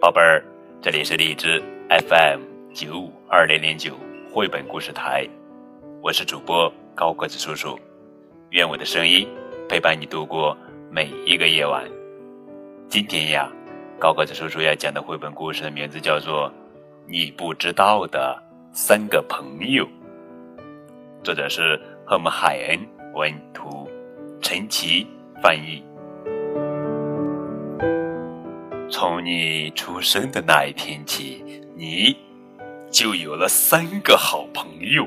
[0.00, 0.42] 宝贝儿，
[0.80, 2.40] 这里是荔枝 FM
[2.72, 3.94] 九五二零零九
[4.32, 5.28] 绘本故事台，
[6.00, 7.78] 我是主播高个子叔叔，
[8.48, 9.28] 愿我的声音
[9.68, 10.56] 陪伴你度过
[10.90, 11.84] 每一个夜晚。
[12.88, 13.52] 今天呀，
[13.98, 16.48] 高个子叔叔要讲的绘本故事的名字叫做
[17.06, 19.84] 《你不知道的三个朋友》，
[21.22, 22.78] 作者是赫姆海恩
[23.12, 23.86] 文图，
[24.40, 25.06] 陈奇
[25.42, 25.84] 翻译。
[28.90, 31.44] 从你出生的那一天起，
[31.76, 32.16] 你
[32.90, 35.06] 就有了三个好朋友。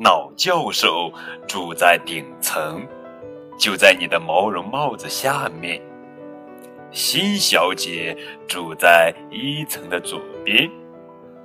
[0.00, 1.12] 老教授
[1.46, 2.84] 住在顶层，
[3.58, 5.80] 就在你的毛绒帽子下面。
[6.90, 8.16] 新小姐
[8.48, 10.68] 住在一层的左边，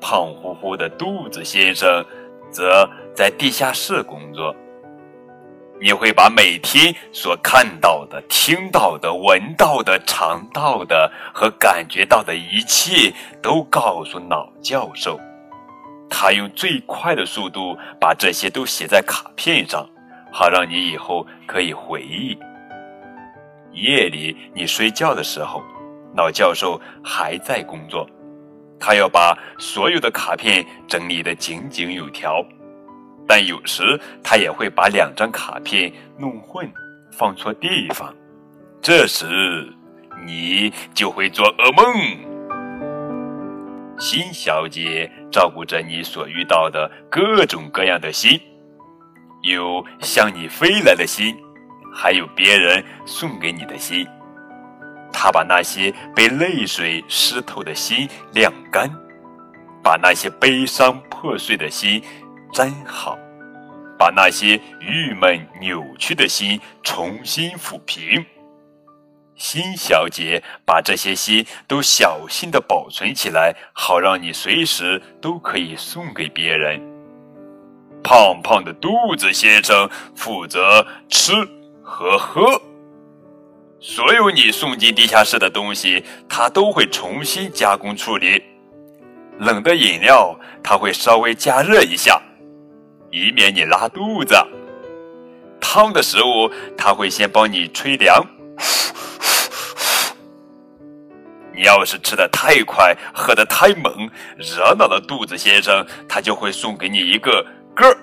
[0.00, 2.04] 胖乎乎的肚子先生
[2.50, 4.54] 则在地下室工作。
[5.80, 15.20] 你会把每天所看到的、听到的、闻到的、尝到的和感觉到的一切都告诉老教授，
[16.10, 19.88] 他用最快的速度把这些都写在卡片上，
[20.32, 22.36] 好让你以后可以回忆。
[23.72, 25.62] 夜里你睡觉的时候，
[26.16, 28.04] 老教授还在工作，
[28.80, 32.44] 他要把所有的卡片整理得井井有条。
[33.28, 36.66] 但有时他也会把两张卡片弄混，
[37.12, 38.12] 放错地方，
[38.80, 39.70] 这时
[40.26, 41.84] 你就会做噩梦。
[43.98, 48.40] 新小姐照顾着你所遇到的各种各样的心，
[49.42, 51.36] 有向你飞来的心。
[51.92, 54.06] 还有别人送给你的心，
[55.12, 58.88] 他把那些被泪水湿透的心晾干，
[59.82, 62.00] 把那些悲伤破碎的心
[62.52, 63.18] 真好，
[63.98, 68.24] 把那些郁闷扭曲的心重新抚平。
[69.36, 76.80] 新小姐把这些心都小心的保存起来，好让你随时都可以送给别人。
[78.02, 81.32] 胖胖的肚子先生负责吃。
[81.90, 82.60] 和喝，
[83.80, 88.42] 所有你送进地下室的东西，他都会重新加工处理。
[89.38, 92.20] 冷的饮料，他会稍微加热一下，
[93.10, 94.34] 以免你拉肚子。
[95.60, 98.24] 烫的食物，他会先帮你吹凉。
[101.52, 107.98] 你要是吃的太快，喝的太猛，惹恼了肚子先生，他就会送给你一个嗝儿。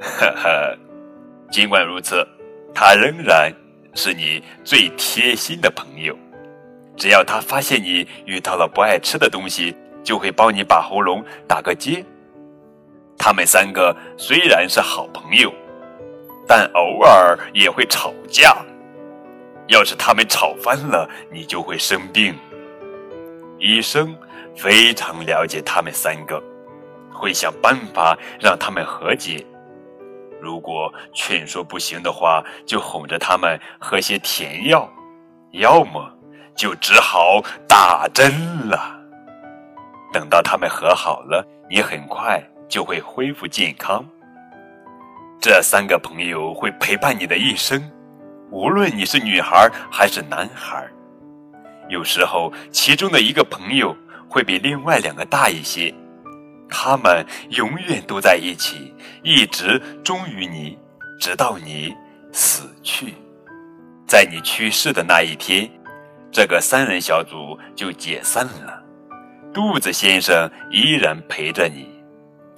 [0.00, 0.48] 哈哈，
[1.50, 2.26] 尽管如此。
[2.72, 3.52] 他仍然
[3.94, 6.16] 是你最贴心的朋友，
[6.96, 12.02] 只要他发现你遇到了不爱吃的东西，就会帮你把喉咙打个结。
[13.22, 15.52] 他们三个虽然是好朋友，
[16.48, 18.56] 但偶尔也会吵架。
[19.68, 22.34] 要是他们吵翻了，你就会生病。
[23.58, 24.16] 医生
[24.56, 26.42] 非常了解他们三个，
[27.12, 29.44] 会想办法让他们和解。
[30.40, 34.90] 如果劝说不行的话，就哄着他们喝些甜药，
[35.52, 36.10] 要么
[36.56, 38.32] 就只好打针
[38.66, 38.98] 了。
[40.10, 44.02] 等到他们和好了，你很快就会恢复健康。
[45.40, 47.82] 这三个朋友会陪伴你的一生，
[48.50, 50.88] 无论你是女孩还是男孩。
[51.88, 53.94] 有时候，其中的一个朋友
[54.28, 55.92] 会比另外两个大一些。
[56.68, 58.94] 他们永远都在一起，
[59.24, 60.78] 一直忠于你，
[61.18, 61.92] 直到你
[62.32, 63.12] 死去。
[64.06, 65.68] 在你去世的那一天，
[66.30, 68.80] 这个三人小组就解散了。
[69.52, 71.88] 肚子先生依然陪着你，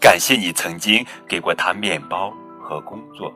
[0.03, 3.33] 感谢你曾经给过他面包和工作。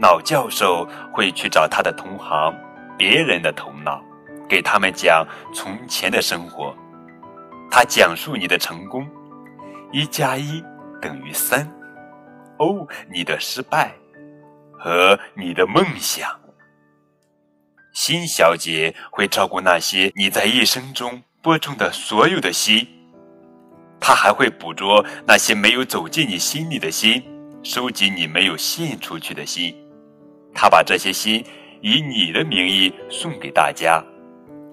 [0.00, 2.56] 老教授会去找他的同行，
[2.96, 4.02] 别人的头脑，
[4.48, 5.22] 给他们讲
[5.52, 6.74] 从前的生活。
[7.70, 9.06] 他讲述你的成功。
[9.92, 10.64] 一加一
[11.00, 11.70] 等于三。
[12.58, 13.92] 哦，你的失败
[14.72, 16.40] 和你的梦想。
[17.92, 22.88] 新小姐会照顾那些你在一生中播种的所有的心，
[24.06, 27.22] 他还会捕捉那些没有走进你心里的心，
[27.62, 29.74] 收集你没有献出去的心。
[30.52, 31.42] 他把这些心
[31.80, 34.04] 以你的名义送给大家，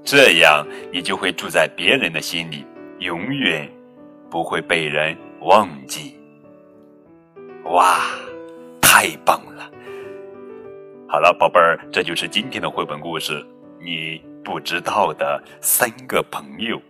[0.04, 2.66] 这样你就会住在别人的心里，
[3.00, 3.72] 永远。
[4.30, 6.16] 不会被人忘记。
[7.66, 8.00] 哇，
[8.81, 9.69] 太棒了！
[11.07, 13.45] 好了，宝贝儿，这就是今天的绘本故事。
[13.81, 16.81] 你不知道的三个朋友。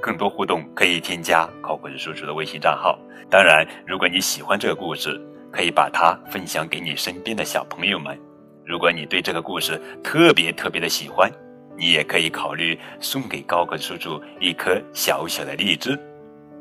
[0.00, 2.98] 更多互动可以添加高个子叔叔的微信账号。
[3.30, 5.20] 当然如果你喜欢这个故事
[5.50, 8.16] 可以把它分享给你身边的小朋友们。
[8.64, 11.30] 如果你对这个故事特别特别的喜欢
[11.78, 15.98] 你也可以考虑送给高个子叔叔一颗小小的荔枝。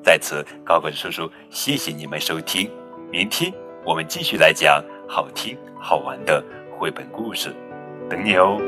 [0.04, 2.70] 在此高个子叔叔谢谢你们收听。
[3.12, 3.52] 明天
[3.86, 6.44] 我们继续来讲好听好玩的
[6.78, 7.54] 绘本故事。
[8.10, 8.60] 等你哦。